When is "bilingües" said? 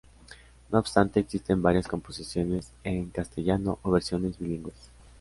4.39-4.89